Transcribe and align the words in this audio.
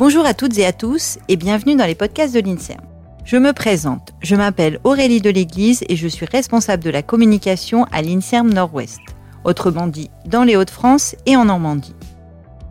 Bonjour 0.00 0.24
à 0.24 0.32
toutes 0.32 0.56
et 0.56 0.64
à 0.64 0.72
tous 0.72 1.18
et 1.28 1.36
bienvenue 1.36 1.76
dans 1.76 1.84
les 1.84 1.94
podcasts 1.94 2.34
de 2.34 2.40
l'INSERM. 2.40 2.80
Je 3.26 3.36
me 3.36 3.52
présente, 3.52 4.14
je 4.22 4.34
m'appelle 4.34 4.80
Aurélie 4.82 5.20
de 5.20 5.28
l'Église 5.28 5.84
et 5.90 5.96
je 5.96 6.08
suis 6.08 6.24
responsable 6.24 6.82
de 6.82 6.88
la 6.88 7.02
communication 7.02 7.84
à 7.92 8.00
l'INSERM 8.00 8.50
Nord-Ouest, 8.50 8.98
autrement 9.44 9.88
dit 9.88 10.10
dans 10.24 10.42
les 10.42 10.56
Hauts-de-France 10.56 11.16
et 11.26 11.36
en 11.36 11.44
Normandie. 11.44 11.94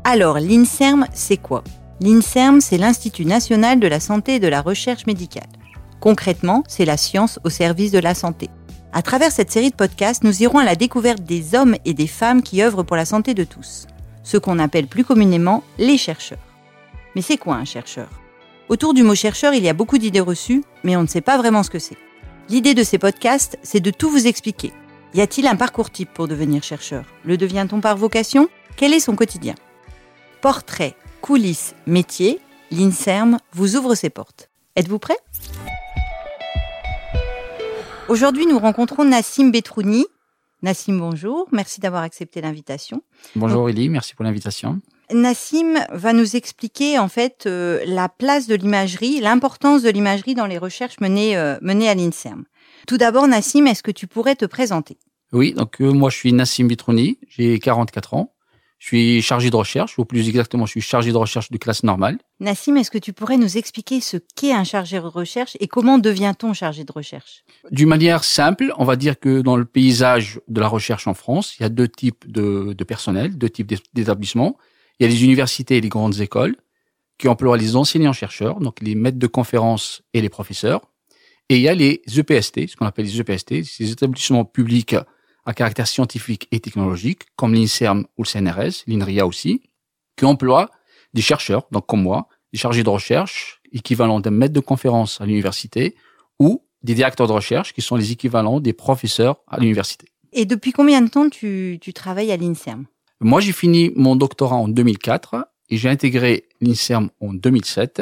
Alors, 0.03 0.39
l'INSERM, 0.39 1.05
c'est 1.13 1.37
quoi? 1.37 1.63
L'INSERM, 2.01 2.61
c'est 2.61 2.79
l'Institut 2.79 3.25
national 3.25 3.79
de 3.79 3.87
la 3.87 3.99
santé 3.99 4.33
et 4.33 4.39
de 4.39 4.47
la 4.47 4.63
recherche 4.63 5.05
médicale. 5.05 5.49
Concrètement, 5.99 6.63
c'est 6.67 6.83
la 6.83 6.97
science 6.97 7.37
au 7.43 7.51
service 7.51 7.91
de 7.91 7.99
la 7.99 8.15
santé. 8.15 8.49
À 8.91 9.03
travers 9.03 9.31
cette 9.31 9.51
série 9.51 9.69
de 9.69 9.75
podcasts, 9.75 10.23
nous 10.23 10.41
irons 10.41 10.57
à 10.57 10.65
la 10.65 10.75
découverte 10.75 11.21
des 11.21 11.53
hommes 11.53 11.75
et 11.85 11.93
des 11.93 12.07
femmes 12.07 12.41
qui 12.41 12.63
œuvrent 12.63 12.81
pour 12.81 12.95
la 12.95 13.05
santé 13.05 13.35
de 13.35 13.43
tous, 13.43 13.85
ce 14.23 14.37
qu'on 14.37 14.57
appelle 14.57 14.87
plus 14.87 15.03
communément 15.03 15.63
les 15.77 15.99
chercheurs. 15.99 16.39
Mais 17.19 17.23
c'est 17.23 17.35
quoi 17.35 17.55
un 17.55 17.65
chercheur? 17.65 18.07
Autour 18.69 18.93
du 18.93 19.03
mot 19.03 19.13
chercheur, 19.13 19.53
il 19.53 19.61
y 19.61 19.67
a 19.67 19.73
beaucoup 19.73 19.97
d'idées 19.97 20.21
reçues, 20.21 20.63
mais 20.85 20.95
on 20.95 21.01
ne 21.01 21.07
sait 21.07 21.19
pas 21.19 21.37
vraiment 21.37 21.63
ce 21.63 21.69
que 21.69 21.77
c'est. 21.77 21.97
L'idée 22.47 22.73
de 22.73 22.81
ces 22.81 22.97
podcasts, 22.97 23.59
c'est 23.61 23.81
de 23.81 23.91
tout 23.91 24.09
vous 24.09 24.25
expliquer. 24.25 24.71
Y 25.13 25.19
a-t-il 25.19 25.45
un 25.45 25.57
parcours 25.57 25.89
type 25.89 26.13
pour 26.13 26.29
devenir 26.29 26.63
chercheur? 26.63 27.03
Le 27.25 27.35
devient-on 27.35 27.81
par 27.81 27.97
vocation? 27.97 28.47
Quel 28.77 28.93
est 28.93 29.01
son 29.01 29.17
quotidien? 29.17 29.55
Portrait, 30.39 30.95
coulisses, 31.19 31.75
métier, 31.85 32.39
l'INSERM 32.71 33.39
vous 33.51 33.75
ouvre 33.75 33.95
ses 33.95 34.09
portes. 34.09 34.49
Êtes-vous 34.77 34.99
prêt? 34.99 35.17
Aujourd'hui, 38.07 38.45
nous 38.45 38.59
rencontrons 38.59 39.03
Nassim 39.03 39.51
Betrouni. 39.51 40.05
Nassim, 40.61 40.97
bonjour. 40.97 41.49
Merci 41.51 41.81
d'avoir 41.81 42.03
accepté 42.03 42.39
l'invitation. 42.39 43.01
Bonjour 43.35 43.67
Elie, 43.67 43.89
merci 43.89 44.15
pour 44.15 44.23
l'invitation. 44.23 44.79
Nassim 45.11 45.79
va 45.91 46.13
nous 46.13 46.35
expliquer 46.35 46.99
en 46.99 47.07
fait 47.07 47.45
euh, 47.45 47.81
la 47.85 48.09
place 48.09 48.47
de 48.47 48.55
l'imagerie, 48.55 49.19
l'importance 49.19 49.81
de 49.81 49.89
l'imagerie 49.89 50.35
dans 50.35 50.45
les 50.45 50.57
recherches 50.57 50.99
menées, 50.99 51.35
euh, 51.35 51.57
menées 51.61 51.89
à 51.89 51.95
l'INSERM. 51.95 52.45
Tout 52.87 52.97
d'abord, 52.97 53.27
Nassim, 53.27 53.65
est-ce 53.65 53.83
que 53.83 53.91
tu 53.91 54.07
pourrais 54.07 54.35
te 54.35 54.45
présenter? 54.45 54.97
Oui, 55.31 55.53
donc 55.53 55.81
euh, 55.81 55.91
moi 55.91 56.09
je 56.09 56.17
suis 56.17 56.33
Nassim 56.33 56.67
Betrouni, 56.67 57.19
j'ai 57.27 57.59
44 57.59 58.13
ans. 58.13 58.33
Je 58.77 58.87
suis 58.87 59.21
chargé 59.21 59.49
de 59.49 59.55
recherche, 59.57 59.99
ou 59.99 60.05
plus 60.05 60.29
exactement, 60.29 60.65
je 60.65 60.71
suis 60.71 60.81
chargé 60.81 61.11
de 61.11 61.17
recherche 61.17 61.51
de 61.51 61.57
classe 61.57 61.83
normale. 61.83 62.17
Nassim, 62.39 62.77
est-ce 62.77 62.89
que 62.89 62.97
tu 62.97 63.11
pourrais 63.11 63.35
nous 63.35 63.57
expliquer 63.57 63.99
ce 63.99 64.15
qu'est 64.37 64.53
un 64.53 64.63
chargé 64.63 64.97
de 64.97 65.05
recherche 65.05 65.57
et 65.59 65.67
comment 65.67 65.97
devient-on 65.97 66.53
chargé 66.53 66.85
de 66.85 66.91
recherche? 66.93 67.43
D'une 67.71 67.89
manière 67.89 68.23
simple, 68.23 68.71
on 68.77 68.85
va 68.85 68.95
dire 68.95 69.19
que 69.19 69.41
dans 69.41 69.57
le 69.57 69.65
paysage 69.65 70.39
de 70.47 70.61
la 70.61 70.69
recherche 70.69 71.07
en 71.07 71.13
France, 71.13 71.57
il 71.59 71.63
y 71.63 71.65
a 71.65 71.69
deux 71.69 71.89
types 71.89 72.31
de, 72.31 72.71
de 72.71 72.83
personnel, 72.85 73.37
deux 73.37 73.49
types 73.49 73.73
d'établissements. 73.93 74.57
Il 74.99 75.03
y 75.03 75.05
a 75.05 75.09
les 75.09 75.23
universités 75.23 75.77
et 75.77 75.81
les 75.81 75.89
grandes 75.89 76.19
écoles 76.19 76.57
qui 77.17 77.27
emploient 77.27 77.57
les 77.57 77.75
enseignants-chercheurs, 77.75 78.59
donc 78.59 78.81
les 78.81 78.95
maîtres 78.95 79.19
de 79.19 79.27
conférences 79.27 80.01
et 80.13 80.21
les 80.21 80.29
professeurs. 80.29 80.81
Et 81.49 81.55
il 81.55 81.61
y 81.61 81.67
a 81.67 81.73
les 81.73 82.01
EPST, 82.07 82.67
ce 82.67 82.75
qu'on 82.75 82.85
appelle 82.85 83.05
les 83.05 83.19
EPST, 83.19 83.63
ces 83.63 83.91
établissements 83.91 84.45
publics 84.45 84.95
à 85.45 85.53
caractère 85.53 85.87
scientifique 85.87 86.47
et 86.51 86.59
technologique, 86.59 87.23
comme 87.35 87.53
l'INSERM 87.53 88.05
ou 88.17 88.23
le 88.23 88.27
CNRS, 88.27 88.83
l'INRIA 88.87 89.25
aussi, 89.25 89.61
qui 90.15 90.25
emploient 90.25 90.69
des 91.13 91.21
chercheurs, 91.21 91.67
donc 91.71 91.87
comme 91.87 92.03
moi, 92.03 92.27
des 92.53 92.59
chargés 92.59 92.83
de 92.83 92.89
recherche, 92.89 93.61
équivalents 93.71 94.19
d'un 94.19 94.31
maître 94.31 94.53
de 94.53 94.59
conférence 94.59 95.21
à 95.21 95.25
l'université, 95.25 95.95
ou 96.39 96.63
des 96.83 96.93
directeurs 96.93 97.27
de 97.27 97.33
recherche, 97.33 97.73
qui 97.73 97.81
sont 97.81 97.95
les 97.95 98.11
équivalents 98.11 98.59
des 98.59 98.73
professeurs 98.73 99.41
à 99.47 99.59
l'université. 99.59 100.07
Et 100.31 100.45
depuis 100.45 100.71
combien 100.71 101.01
de 101.01 101.09
temps 101.09 101.29
tu, 101.29 101.79
tu 101.81 101.93
travailles 101.93 102.31
à 102.31 102.37
l'INSERM? 102.37 102.85
Moi, 103.21 103.41
j'ai 103.41 103.51
fini 103.51 103.91
mon 103.95 104.15
doctorat 104.15 104.55
en 104.55 104.69
2004 104.69 105.47
et 105.69 105.77
j'ai 105.77 105.89
intégré 105.89 106.45
l'INSERM 106.61 107.09
en 107.19 107.33
2007 107.33 108.01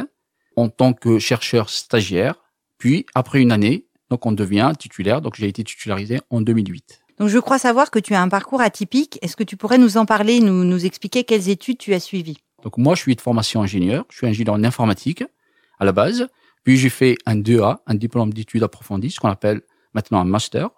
en 0.55 0.69
tant 0.69 0.93
que 0.93 1.17
chercheur 1.17 1.69
stagiaire. 1.69 2.35
Puis, 2.77 3.05
après 3.15 3.41
une 3.41 3.51
année, 3.51 3.87
donc 4.11 4.27
on 4.27 4.31
devient 4.31 4.71
titulaire. 4.77 5.21
Donc, 5.21 5.35
j'ai 5.35 5.47
été 5.47 5.63
titularisé 5.63 6.19
en 6.29 6.41
2008. 6.41 7.01
Donc 7.17 7.29
je 7.29 7.39
crois 7.39 7.57
savoir 7.57 7.89
que 7.89 7.97
tu 7.97 8.13
as 8.13 8.21
un 8.21 8.29
parcours 8.29 8.61
atypique. 8.61 9.17
Est-ce 9.23 9.35
que 9.35 9.43
tu 9.43 9.57
pourrais 9.57 9.79
nous 9.79 9.97
en 9.97 10.05
parler, 10.05 10.39
nous, 10.39 10.63
nous 10.63 10.85
expliquer 10.85 11.23
quelles 11.23 11.49
études 11.49 11.79
tu 11.79 11.95
as 11.95 11.99
suivies? 11.99 12.37
Donc 12.61 12.77
moi, 12.77 12.93
je 12.93 13.01
suis 13.01 13.15
de 13.15 13.21
formation 13.21 13.61
ingénieur. 13.61 14.05
Je 14.11 14.17
suis 14.17 14.27
ingénieur 14.27 14.53
en 14.53 14.63
informatique 14.63 15.23
à 15.79 15.85
la 15.85 15.93
base. 15.93 16.27
Puis 16.63 16.77
j'ai 16.77 16.89
fait 16.89 17.17
un 17.25 17.37
2A, 17.37 17.77
un 17.87 17.95
diplôme 17.95 18.33
d'études 18.33 18.61
approfondies, 18.61 19.09
ce 19.09 19.19
qu'on 19.19 19.29
appelle 19.29 19.61
maintenant 19.93 20.19
un 20.19 20.25
master, 20.25 20.69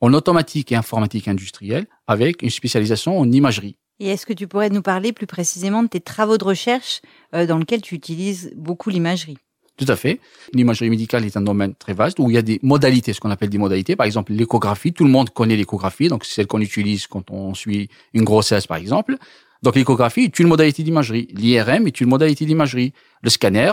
en 0.00 0.14
automatique 0.14 0.72
et 0.72 0.76
informatique 0.76 1.28
industrielle, 1.28 1.86
avec 2.06 2.42
une 2.42 2.50
spécialisation 2.50 3.18
en 3.18 3.30
imagerie. 3.30 3.76
Et 4.02 4.08
est-ce 4.08 4.26
que 4.26 4.32
tu 4.32 4.48
pourrais 4.48 4.68
nous 4.68 4.82
parler 4.82 5.12
plus 5.12 5.28
précisément 5.28 5.84
de 5.84 5.88
tes 5.88 6.00
travaux 6.00 6.36
de 6.36 6.42
recherche 6.42 7.02
euh, 7.36 7.46
dans 7.46 7.56
lesquels 7.56 7.82
tu 7.82 7.94
utilises 7.94 8.52
beaucoup 8.56 8.90
l'imagerie? 8.90 9.38
Tout 9.76 9.84
à 9.86 9.94
fait. 9.94 10.18
L'imagerie 10.52 10.90
médicale 10.90 11.24
est 11.24 11.36
un 11.36 11.40
domaine 11.40 11.76
très 11.76 11.94
vaste 11.94 12.18
où 12.18 12.28
il 12.28 12.34
y 12.34 12.36
a 12.36 12.42
des 12.42 12.58
modalités, 12.64 13.12
ce 13.12 13.20
qu'on 13.20 13.30
appelle 13.30 13.48
des 13.48 13.58
modalités. 13.58 13.94
Par 13.94 14.04
exemple, 14.04 14.32
l'échographie. 14.32 14.92
Tout 14.92 15.04
le 15.04 15.10
monde 15.10 15.30
connaît 15.30 15.54
l'échographie, 15.54 16.08
donc 16.08 16.24
c'est 16.24 16.34
celle 16.34 16.48
qu'on 16.48 16.60
utilise 16.60 17.06
quand 17.06 17.30
on 17.30 17.54
suit 17.54 17.90
une 18.12 18.24
grossesse, 18.24 18.66
par 18.66 18.76
exemple. 18.76 19.18
Donc 19.62 19.76
l'échographie 19.76 20.22
est 20.22 20.38
une 20.40 20.48
modalité 20.48 20.82
d'imagerie. 20.82 21.28
L'IRM 21.30 21.86
est 21.86 22.00
une 22.00 22.08
modalité 22.08 22.44
d'imagerie. 22.44 22.92
Le 23.22 23.30
scanner, 23.30 23.70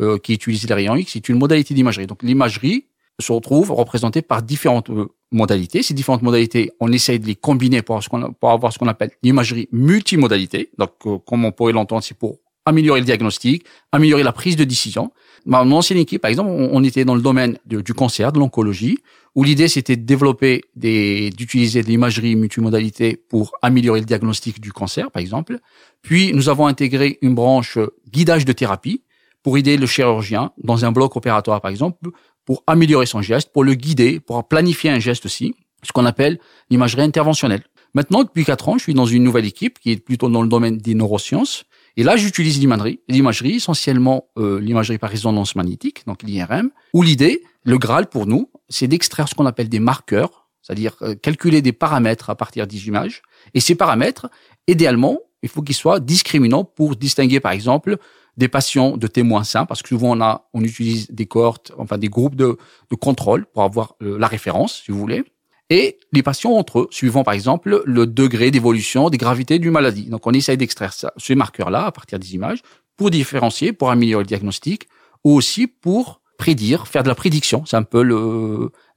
euh, 0.00 0.18
qui 0.18 0.34
utilise 0.34 0.68
les 0.68 0.74
rayons 0.74 0.96
X, 0.96 1.16
est 1.16 1.30
une 1.30 1.38
modalité 1.38 1.72
d'imagerie. 1.72 2.06
Donc 2.06 2.22
l'imagerie 2.22 2.88
se 3.18 3.32
retrouve 3.32 3.70
représentée 3.70 4.20
par 4.20 4.42
différentes 4.42 4.90
euh, 4.90 5.08
modalités. 5.32 5.82
Ces 5.82 5.94
différentes 5.94 6.22
modalités, 6.22 6.70
on 6.80 6.92
essaye 6.92 7.18
de 7.18 7.26
les 7.26 7.34
combiner 7.34 7.82
pour 7.82 7.98
avoir 8.42 8.72
ce 8.72 8.78
qu'on 8.78 8.88
appelle 8.88 9.10
l'imagerie 9.22 9.68
multimodalité. 9.72 10.70
Donc, 10.78 10.90
euh, 11.06 11.18
comme 11.18 11.44
on 11.44 11.52
pourrait 11.52 11.72
l'entendre, 11.72 12.02
c'est 12.02 12.16
pour 12.16 12.38
améliorer 12.64 13.00
le 13.00 13.06
diagnostic, 13.06 13.64
améliorer 13.90 14.22
la 14.22 14.32
prise 14.32 14.56
de 14.56 14.64
décision. 14.64 15.12
Dans 15.46 15.64
mon 15.64 15.78
ancienne 15.78 15.98
équipe, 15.98 16.22
par 16.22 16.30
exemple, 16.30 16.50
on, 16.50 16.84
était 16.84 17.04
dans 17.04 17.16
le 17.16 17.22
domaine 17.22 17.58
du 17.66 17.94
cancer, 17.94 18.32
de 18.32 18.38
l'oncologie, 18.38 18.98
où 19.34 19.42
l'idée 19.42 19.66
c'était 19.66 19.96
de 19.96 20.04
développer 20.04 20.62
des, 20.76 21.30
d'utiliser 21.30 21.82
de 21.82 21.88
l'imagerie 21.88 22.36
multimodalité 22.36 23.16
pour 23.16 23.52
améliorer 23.62 24.00
le 24.00 24.06
diagnostic 24.06 24.60
du 24.60 24.72
cancer, 24.72 25.10
par 25.10 25.20
exemple. 25.20 25.58
Puis 26.02 26.32
nous 26.32 26.48
avons 26.48 26.66
intégré 26.66 27.18
une 27.22 27.34
branche 27.34 27.78
guidage 28.08 28.44
de 28.44 28.52
thérapie 28.52 29.02
pour 29.42 29.58
aider 29.58 29.76
le 29.76 29.86
chirurgien 29.86 30.52
dans 30.58 30.84
un 30.84 30.92
bloc 30.92 31.16
opératoire, 31.16 31.60
par 31.60 31.70
exemple, 31.70 32.10
pour 32.44 32.62
améliorer 32.66 33.06
son 33.06 33.22
geste, 33.22 33.52
pour 33.52 33.64
le 33.64 33.74
guider, 33.74 34.20
pour 34.20 34.46
planifier 34.46 34.90
un 34.90 34.98
geste 34.98 35.26
aussi, 35.26 35.54
ce 35.82 35.92
qu'on 35.92 36.06
appelle 36.06 36.38
l'imagerie 36.70 37.02
interventionnelle. 37.02 37.64
Maintenant, 37.94 38.24
depuis 38.24 38.44
quatre 38.44 38.68
ans, 38.68 38.78
je 38.78 38.84
suis 38.84 38.94
dans 38.94 39.06
une 39.06 39.22
nouvelle 39.22 39.44
équipe 39.44 39.78
qui 39.78 39.90
est 39.92 39.96
plutôt 39.96 40.28
dans 40.28 40.42
le 40.42 40.48
domaine 40.48 40.78
des 40.78 40.94
neurosciences 40.94 41.66
et 41.96 42.02
là, 42.02 42.16
j'utilise 42.16 42.58
l'imagerie, 42.58 43.00
l'imagerie 43.08 43.56
essentiellement 43.56 44.28
euh, 44.38 44.58
l'imagerie 44.60 44.98
par 44.98 45.10
résonance 45.10 45.54
magnétique, 45.56 46.06
donc 46.06 46.22
l'IRM, 46.22 46.70
où 46.94 47.02
l'idée, 47.02 47.42
le 47.64 47.76
Graal 47.76 48.08
pour 48.08 48.26
nous, 48.26 48.50
c'est 48.68 48.88
d'extraire 48.88 49.28
ce 49.28 49.34
qu'on 49.34 49.46
appelle 49.46 49.68
des 49.68 49.80
marqueurs, 49.80 50.48
c'est-à-dire 50.62 50.96
euh, 51.02 51.14
calculer 51.14 51.60
des 51.60 51.72
paramètres 51.72 52.30
à 52.30 52.34
partir 52.34 52.66
des 52.66 52.86
images. 52.88 53.22
Et 53.52 53.60
ces 53.60 53.74
paramètres, 53.74 54.30
idéalement, 54.68 55.18
il 55.42 55.48
faut 55.48 55.60
qu'ils 55.60 55.74
soient 55.74 56.00
discriminants 56.00 56.64
pour 56.64 56.96
distinguer, 56.96 57.40
par 57.40 57.52
exemple, 57.52 57.98
des 58.36 58.48
patients 58.48 58.96
de 58.96 59.06
témoins 59.06 59.44
sains, 59.44 59.66
parce 59.66 59.82
que 59.82 59.88
souvent 59.88 60.16
on 60.16 60.20
a, 60.20 60.48
on 60.54 60.62
utilise 60.62 61.10
des 61.10 61.26
cohortes, 61.26 61.72
enfin 61.78 61.98
des 61.98 62.08
groupes 62.08 62.34
de, 62.34 62.56
de 62.90 62.96
contrôle 62.96 63.46
pour 63.46 63.62
avoir 63.62 63.94
euh, 64.02 64.18
la 64.18 64.26
référence, 64.26 64.82
si 64.84 64.92
vous 64.92 64.98
voulez 64.98 65.24
et 65.72 65.98
les 66.12 66.22
patients 66.22 66.52
entre 66.52 66.80
eux, 66.80 66.88
suivant 66.90 67.24
par 67.24 67.32
exemple 67.32 67.82
le 67.86 68.06
degré 68.06 68.50
d'évolution 68.50 69.08
des 69.08 69.16
gravités 69.16 69.58
du 69.58 69.70
maladie. 69.70 70.04
Donc 70.04 70.26
on 70.26 70.32
essaye 70.32 70.58
d'extraire 70.58 70.92
ces 71.16 71.34
marqueurs-là 71.34 71.86
à 71.86 71.92
partir 71.92 72.18
des 72.18 72.34
images 72.34 72.60
pour 72.98 73.10
différencier, 73.10 73.72
pour 73.72 73.90
améliorer 73.90 74.22
le 74.22 74.26
diagnostic, 74.26 74.86
ou 75.24 75.32
aussi 75.32 75.66
pour 75.66 76.20
prédire, 76.36 76.86
faire 76.88 77.02
de 77.02 77.08
la 77.08 77.14
prédiction. 77.14 77.64
C'est 77.64 77.76
un 77.76 77.84
peu 77.84 78.02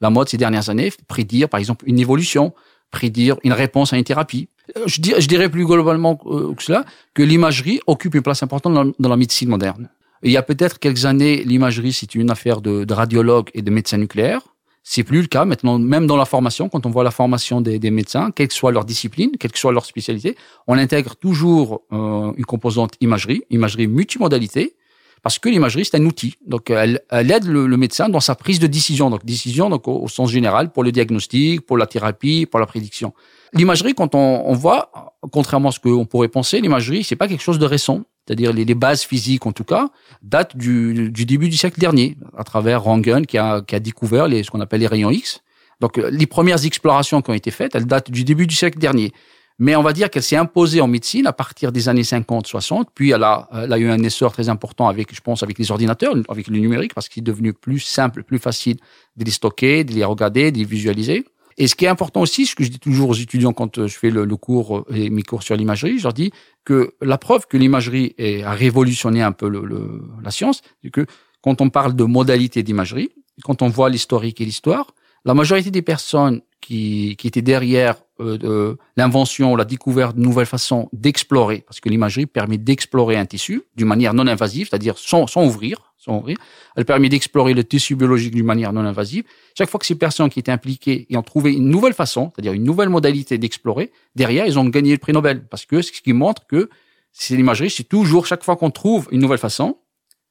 la 0.02 0.10
mode 0.10 0.28
ces 0.28 0.38
dernières 0.38 0.70
années, 0.70 0.92
prédire 1.08 1.48
par 1.48 1.62
exemple 1.62 1.86
une 1.88 1.98
évolution, 1.98 2.54
prédire 2.92 3.38
une 3.44 3.54
réponse 3.54 3.94
à 3.94 3.98
une 3.98 4.04
thérapie. 4.04 4.50
Euh, 4.78 4.84
je 4.88 5.28
dirais, 5.28 5.50
plus 5.50 5.66
globalement 5.66 6.20
euh, 6.26 6.54
que 6.54 6.64
cela 6.64 6.86
que 7.14 7.24
l'imagerie 7.24 7.80
occupe 7.88 8.16
une 8.16 8.22
place 8.22 8.44
importante 8.44 8.96
dans 9.00 9.10
la, 9.10 9.18
médecine 9.18 9.50
moderne. 9.50 9.90
il 10.24 10.32
y 10.32 10.38
a 10.38 10.42
peut-être 10.42 10.80
quelques 10.80 11.06
années, 11.06 11.44
l'imagerie, 11.44 11.94
c'était 11.94 12.20
une 12.20 12.32
affaire 12.32 12.62
de, 12.62 12.92
radiologues 12.94 13.50
et 13.54 13.62
de 13.62 13.72
médecins 13.72 13.98
nucléaires. 13.98 14.42
C'est 14.88 15.04
plus 15.04 15.22
le 15.22 15.28
cas 15.28 15.46
maintenant, 15.46 15.80
même 15.80 16.06
dans 16.06 16.18
la 16.18 16.26
formation, 16.26 16.70
quand 16.70 16.86
on 16.86 16.92
voit 16.92 17.04
la 17.04 17.12
formation 17.12 17.60
des, 17.60 17.80
des 17.80 17.90
médecins, 17.90 18.30
quelle 18.30 18.50
que 18.50 18.54
soit 18.54 18.72
leur 18.72 18.86
discipline, 18.86 19.32
quelle 19.40 19.52
que 19.52 19.58
soit 19.58 19.72
leur 19.72 19.86
spécialité, 19.86 20.36
on 20.68 20.78
intègre 20.78 21.16
toujours 21.16 21.82
euh, 21.92 22.32
une 22.38 22.46
composante 22.46 22.94
imagerie, 23.02 23.44
imagerie 23.50 23.88
multimodalité, 23.88 24.76
parce 25.26 25.40
que 25.40 25.50
l'imagerie 25.50 25.86
c'est 25.86 25.98
un 25.98 26.06
outil. 26.06 26.36
Donc 26.46 26.70
elle, 26.70 27.02
elle 27.10 27.32
aide 27.32 27.46
le, 27.46 27.66
le, 27.66 27.78
médecin 27.78 28.10
dans 28.10 28.20
sa 28.20 28.36
prise 28.36 28.60
de 28.60 28.68
décision, 28.68 29.10
donc 29.10 29.26
décision 29.26 29.72
donc 29.72 29.88
au, 29.88 30.08
sens 30.08 30.30
général 30.30 30.72
pour 30.72 30.84
le 30.84 30.92
diagnostic, 30.92 31.62
pour 31.66 31.78
la 31.80 31.88
thérapie, 31.88 32.46
pour 32.46 32.60
la 32.60 32.68
prédiction. 32.68 33.12
L'imagerie, 33.52 33.96
quand 33.96 34.14
on, 34.14 34.44
on 34.46 34.54
voit, 34.54 34.92
contrairement 35.32 35.70
à 35.70 35.72
ce 35.72 35.80
qu'on 35.80 36.06
pourrait 36.06 36.28
penser, 36.28 36.62
l'imagerie 36.62 37.04
c'est 37.04 37.16
pas 37.16 37.28
quelque 37.28 37.42
chose 37.42 37.58
de 37.58 37.66
récent 37.66 38.04
c'est-à-dire 38.28 38.54
les, 38.54 38.76
bases 38.76 39.02
physiques 39.02 39.48
en 39.48 39.52
tout 39.52 39.64
cas, 39.64 39.90
datent 40.22 40.56
du, 40.56 41.10
début 41.12 41.50
du 41.50 41.58
siècle 41.58 41.80
dernier, 41.80 42.18
à 42.38 42.44
travers 42.44 42.84
Röntgen 42.84 43.26
qui 43.26 43.40
a, 43.40 43.62
découvert 43.80 44.28
les, 44.28 44.44
ce 44.44 44.52
qu'on 44.52 44.62
appelle 44.62 44.82
les 44.82 44.88
rayons 44.88 45.10
X. 45.10 45.42
Donc 45.80 45.98
les 45.98 46.28
premières 46.28 46.66
explorations 46.66 47.24
qui 47.24 47.32
ont 47.32 47.36
été 47.36 47.50
faites, 47.50 47.74
elles 47.74 47.86
datent 47.86 48.12
du 48.12 48.24
début 48.24 48.46
du 48.46 48.56
siècle 48.56 48.78
dernier. 48.78 49.12
Mais 49.58 49.76
on 49.76 49.84
va 49.84 49.94
dire 49.94 50.10
qu'elle 50.10 50.24
s'est 50.24 50.36
imposée 50.36 50.82
en 50.82 50.88
médecine 50.88 51.28
à 51.28 51.34
partir 51.34 51.72
des 51.72 51.88
années 51.88 52.02
50-60, 52.02 52.88
puis 52.94 53.12
elle 53.12 53.24
a, 53.24 53.48
elle 53.54 53.72
a 53.72 53.78
eu 53.78 53.90
un 53.90 54.04
essor 54.04 54.34
très 54.34 54.50
important 54.50 54.90
avec, 54.90 55.16
je 55.16 55.22
pense, 55.22 55.44
avec 55.44 55.58
les 55.58 55.72
ordinateurs, 55.72 56.14
avec 56.28 56.48
le 56.48 56.58
numérique, 56.58 56.94
parce 56.94 57.08
qu'il 57.08 57.22
est 57.22 57.26
devenu 57.26 57.54
plus 57.54 57.80
simple, 57.80 58.24
plus 58.24 58.40
facile 58.40 58.78
de 59.16 59.24
les 59.24 59.32
stocker, 59.32 59.86
de 59.86 59.94
les 59.94 60.04
regarder, 60.04 60.52
de 60.52 60.58
les 60.58 60.66
visualiser. 60.66 61.24
Et 61.58 61.68
ce 61.68 61.76
qui 61.76 61.86
est 61.86 61.88
important 61.88 62.22
aussi, 62.22 62.46
ce 62.46 62.54
que 62.56 62.66
je 62.66 62.70
dis 62.70 62.80
toujours 62.80 63.10
aux 63.10 63.16
étudiants 63.16 63.54
quand 63.54 63.78
euh, 63.78 63.88
je 63.88 63.98
fais 63.98 64.10
le, 64.10 64.26
cours 64.36 64.80
euh, 64.80 64.86
et 64.94 65.10
mes 65.10 65.24
cours 65.24 65.42
sur 65.42 65.56
l'imagerie, 65.56 66.00
je 66.00 66.04
leur 66.04 66.14
dis 66.14 66.32
que 66.66 66.94
la 67.02 67.18
preuve 67.18 67.48
que 67.48 67.56
l'imagerie 67.56 68.14
a 68.44 68.52
révolutionné 68.52 69.22
un 69.22 69.32
peu 69.32 69.48
le, 69.48 70.04
la 70.22 70.32
science, 70.32 70.62
c'est 70.84 70.90
que 70.90 71.06
quand 71.42 71.62
on 71.62 71.70
parle 71.70 71.96
de 71.96 72.04
modalité 72.04 72.62
d'imagerie, 72.62 73.10
quand 73.44 73.62
on 73.62 73.70
voit 73.70 73.90
l'historique 73.90 74.42
et 74.42 74.46
l'histoire, 74.46 74.94
la 75.24 75.34
majorité 75.34 75.72
des 75.72 75.82
personnes 75.82 76.42
qui, 76.60 77.16
qui 77.18 77.28
étaient 77.28 77.42
derrière 77.42 77.96
euh, 78.22 78.76
l'invention 78.96 79.56
la 79.56 79.66
découverte 79.66 80.16
de 80.16 80.22
nouvelles 80.22 80.46
façons 80.46 80.88
d'explorer, 80.94 81.64
parce 81.68 81.80
que 81.80 81.90
l'imagerie 81.90 82.26
permet 82.26 82.58
d'explorer 82.58 83.18
un 83.18 83.26
tissu 83.26 83.64
d'une 83.76 83.88
manière 83.88 84.14
non 84.14 84.26
invasive, 84.28 84.68
c'est-à-dire 84.70 84.98
sans, 84.98 85.28
sans 85.28 85.46
ouvrir, 85.46 85.94
sans 85.98 86.20
ouvrir. 86.20 86.38
Elle 86.76 86.86
permet 86.86 87.10
d'explorer 87.10 87.54
le 87.54 87.64
tissu 87.64 87.96
biologique 87.96 88.34
d'une 88.34 88.46
manière 88.46 88.72
non 88.72 88.86
invasive. 88.86 89.26
Chaque 89.58 89.70
fois 89.70 89.80
que 89.80 89.86
ces 89.86 89.96
personnes 89.96 90.30
qui 90.30 90.40
étaient 90.40 90.52
impliquées 90.52 91.08
et 91.10 91.18
ont 91.18 91.24
trouvé 91.24 91.54
une 91.54 91.68
nouvelle 91.68 91.94
façon, 91.94 92.32
c'est-à-dire 92.34 92.54
une 92.54 92.64
nouvelle 92.64 92.90
modalité 92.90 93.38
d'explorer, 93.38 93.92
derrière, 94.16 94.46
ils 94.46 94.58
ont 94.58 94.66
gagné 94.66 94.92
le 94.92 94.98
prix 94.98 95.12
Nobel, 95.12 95.46
parce 95.48 95.66
que 95.66 95.82
ce 95.82 95.92
qui 95.92 96.14
montre 96.14 96.48
que 96.48 96.70
c'est 97.12 97.36
l'imagerie, 97.36 97.70
c'est 97.70 97.84
toujours 97.84 98.26
chaque 98.28 98.44
fois 98.44 98.56
qu'on 98.56 98.72
trouve 98.72 99.08
une 99.12 99.22
nouvelle 99.22 99.40
façon, 99.40 99.78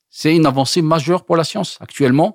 c'est 0.09 0.35
une 0.35 0.47
avancée 0.47 0.81
majeure 0.81 1.25
pour 1.25 1.37
la 1.37 1.45
science. 1.45 1.77
Actuellement, 1.81 2.35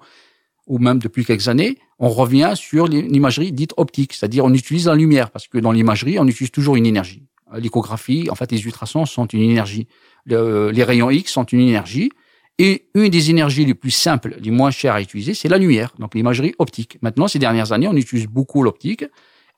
ou 0.69 0.77
même 0.77 1.00
depuis 1.00 1.25
quelques 1.25 1.50
années, 1.50 1.77
on 1.98 2.10
revient 2.10 2.54
sur 2.56 2.88
l'imagerie 2.88 3.51
dite 3.51 3.74
optique, 3.75 4.13
c'est-à-dire 4.13 4.45
on 4.45 4.54
utilise 4.54 4.88
la 4.88 4.95
lumière, 4.95 5.31
parce 5.31 5.48
que 5.48 5.57
dans 5.57 5.71
l'imagerie, 5.71 6.18
on 6.19 6.27
utilise 6.27 6.51
toujours 6.51 6.77
une 6.77 6.86
énergie. 6.86 7.24
L'échographie, 7.57 8.30
en 8.30 8.36
fait, 8.36 8.51
les 8.51 8.63
ultrasons 8.63 9.06
sont 9.06 9.25
une 9.25 9.42
énergie. 9.42 9.88
les 10.27 10.83
rayons 10.83 11.10
X 11.10 11.33
sont 11.33 11.44
une 11.44 11.60
énergie. 11.60 12.12
Et 12.60 12.89
une 12.94 13.10
des 13.10 13.30
énergies 13.30 13.66
les 13.66 13.74
plus 13.74 13.92
simples, 13.92 14.36
les 14.39 14.51
moins 14.51 14.69
chères 14.69 14.94
à 14.94 15.01
utiliser, 15.01 15.33
c'est 15.33 15.48
la 15.48 15.57
lumière, 15.57 15.94
donc 15.98 16.13
l'imagerie 16.13 16.54
optique. 16.60 16.98
Maintenant, 17.01 17.30
ces 17.30 17.39
dernières 17.39 17.72
années, 17.72 17.88
on 17.88 17.95
utilise 17.95 18.27
beaucoup 18.27 18.63
l'optique. 18.63 19.06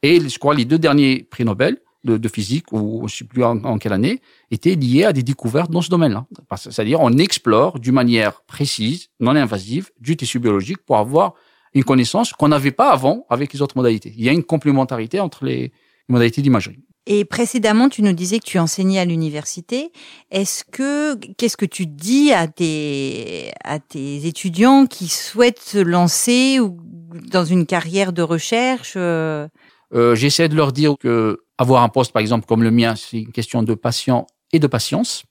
Et 0.04 0.20
je 0.20 0.40
crois 0.40 0.54
les 0.54 0.66
deux 0.66 0.78
derniers 0.80 1.28
prix 1.30 1.44
Nobel 1.44 1.78
de, 2.04 2.18
de 2.18 2.28
physique, 2.28 2.72
ou 2.72 3.08
je 3.08 3.14
ne 3.14 3.18
sais 3.18 3.26
plus 3.26 3.44
en, 3.44 3.78
quelle 3.78 3.94
année, 3.94 4.22
étaient 4.50 4.76
liés 4.76 5.04
à 5.04 5.14
des 5.14 5.24
découvertes 5.24 5.72
dans 5.72 5.82
ce 5.82 5.90
domaine-là. 5.90 6.26
C'est-à-dire, 6.58 7.00
on 7.00 7.12
explore 7.18 7.80
d'une 7.80 7.94
manière 7.94 8.42
précise, 8.42 9.08
non 9.20 9.36
invasive, 9.36 9.90
du 10.00 10.18
tissu 10.18 10.40
biologique 10.40 10.80
pour 10.86 10.98
avoir 10.98 11.34
une 11.74 11.84
connaissance 11.84 12.34
qu'on 12.34 12.50
n'avait 12.50 12.72
pas 12.72 12.92
avant 12.92 13.26
avec 13.30 13.54
les 13.54 13.62
autres 13.62 13.78
modalités. 13.78 14.14
Il 14.18 14.24
y 14.24 14.30
a 14.30 14.34
une 14.34 14.44
complémentarité 14.44 15.20
entre 15.20 15.46
les 15.46 15.72
modalités 16.10 16.42
d'imagerie. 16.42 16.80
Et 17.08 17.26
précédemment, 17.26 17.90
tu 17.90 18.04
nous 18.04 18.14
disais 18.14 18.40
que 18.40 18.46
tu 18.46 18.60
enseignais 18.60 19.00
à 19.00 19.06
l'université. 19.06 19.92
Est-ce 20.30 20.64
que 20.64 21.16
qu'est-ce 21.38 21.58
que 21.58 21.66
tu 21.66 21.88
dis 21.88 22.32
à 22.32 22.48
tes 22.48 23.52
à 23.64 23.80
tes 23.80 24.28
étudiants 24.28 24.86
qui 24.86 25.08
souhaitent 25.08 25.60
se 25.60 25.80
lancer 25.80 26.60
ou 26.60 26.78
dans 27.32 27.44
une 27.44 27.66
carrière 27.66 28.14
de 28.14 28.22
recherche 28.22 28.94
euh? 28.98 29.48
euh, 29.96 30.14
J'essaie 30.14 30.48
de 30.48 30.56
leur 30.56 30.74
dire 30.74 30.94
que 31.00 31.40
avoir 31.62 31.84
un 31.84 31.90
poste, 31.90 32.12
par 32.12 32.22
exemple, 32.22 32.46
comme 32.48 32.64
le 32.64 32.72
mien, 32.72 32.96
c'est 32.96 33.20
une 33.20 33.32
question 33.32 33.62
de 33.62 33.76
passion 33.76 34.26
et 34.52 34.60
de 34.60 34.68
patience. 34.68 35.24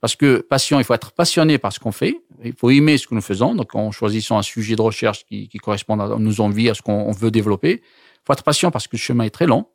Parce 0.00 0.16
que 0.16 0.38
passion, 0.38 0.78
il 0.78 0.84
faut 0.84 0.94
être 0.94 1.12
passionné 1.12 1.58
par 1.58 1.72
ce 1.72 1.80
qu'on 1.80 1.92
fait. 1.92 2.20
Il 2.44 2.54
faut 2.54 2.70
aimer 2.70 2.98
ce 2.98 3.06
que 3.06 3.14
nous 3.14 3.20
faisons. 3.20 3.54
Donc, 3.54 3.74
en 3.74 3.90
choisissant 3.90 4.38
un 4.38 4.42
sujet 4.42 4.76
de 4.76 4.82
recherche 4.82 5.24
qui, 5.24 5.48
correspond 5.58 5.98
à 5.98 6.18
nos 6.18 6.40
envies, 6.40 6.70
à 6.70 6.74
ce 6.74 6.82
qu'on 6.82 7.10
veut 7.12 7.30
développer. 7.30 7.82
Il 7.82 8.20
faut 8.26 8.32
être 8.32 8.44
patient 8.44 8.70
parce 8.70 8.86
que 8.86 8.96
le 8.96 9.00
chemin 9.00 9.24
est 9.24 9.30
très 9.30 9.46
long. 9.46 9.66